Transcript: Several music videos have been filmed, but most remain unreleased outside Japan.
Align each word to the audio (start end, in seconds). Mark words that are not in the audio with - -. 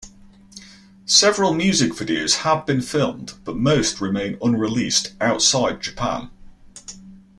Several 1.05 1.53
music 1.53 1.91
videos 1.91 2.37
have 2.37 2.65
been 2.65 2.81
filmed, 2.81 3.33
but 3.43 3.55
most 3.55 4.01
remain 4.01 4.35
unreleased 4.41 5.13
outside 5.21 5.79
Japan. 5.79 6.31